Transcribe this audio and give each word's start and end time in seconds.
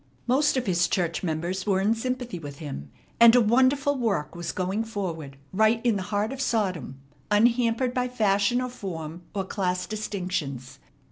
Most 0.25 0.57
of 0.57 0.65
his 0.65 0.87
church 0.87 1.21
members 1.21 1.67
were 1.67 1.79
in 1.79 1.93
sympathy 1.93 2.39
with 2.39 2.57
him, 2.57 2.89
and 3.19 3.35
a 3.35 3.39
wonderful 3.39 3.95
work 3.95 4.33
was 4.33 4.51
going 4.51 4.83
forward 4.83 5.37
right 5.53 5.79
in 5.85 5.95
the 5.95 6.01
heart 6.09 6.33
of 6.33 6.41
Sodom, 6.41 6.99
unhampered 7.29 7.93
by 7.93 8.07
fashion 8.07 8.61
or 8.63 8.69
form 8.69 9.21
or 9.35 9.43
class 9.43 9.85
distinctions. 9.85 10.79